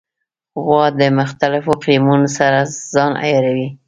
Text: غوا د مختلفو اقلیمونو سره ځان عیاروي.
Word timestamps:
غوا 0.63 0.83
د 0.99 1.01
مختلفو 1.19 1.69
اقلیمونو 1.77 2.27
سره 2.37 2.59
ځان 2.93 3.11
عیاروي. 3.23 3.67